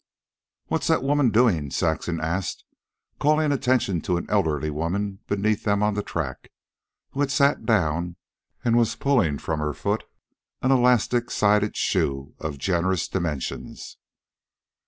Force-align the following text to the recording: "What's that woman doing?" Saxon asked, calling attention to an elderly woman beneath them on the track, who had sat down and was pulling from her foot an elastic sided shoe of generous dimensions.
"What's 0.65 0.87
that 0.87 1.03
woman 1.03 1.29
doing?" 1.29 1.69
Saxon 1.69 2.19
asked, 2.19 2.63
calling 3.19 3.51
attention 3.51 4.01
to 4.01 4.17
an 4.17 4.25
elderly 4.31 4.71
woman 4.71 5.19
beneath 5.27 5.63
them 5.63 5.83
on 5.83 5.93
the 5.93 6.01
track, 6.01 6.51
who 7.11 7.19
had 7.19 7.29
sat 7.29 7.67
down 7.67 8.15
and 8.65 8.75
was 8.79 8.95
pulling 8.95 9.37
from 9.37 9.59
her 9.59 9.73
foot 9.73 10.03
an 10.63 10.71
elastic 10.71 11.29
sided 11.29 11.75
shoe 11.77 12.33
of 12.39 12.57
generous 12.57 13.07
dimensions. 13.07 13.97